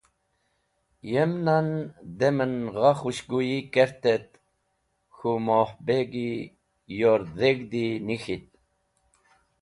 [1.11, 1.69] Yem nan
[2.19, 4.29] dem en gha khũshguyi kert et
[5.17, 6.31] k̃hũ Moh Begi
[6.99, 8.49] yor dheg̃hdi nik̃ht.